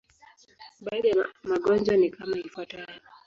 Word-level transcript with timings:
Baadhi 0.81 1.07
ya 1.09 1.25
magonjwa 1.49 1.95
ni 1.97 2.09
kama 2.09 2.37
ifuatavyo. 2.39 3.01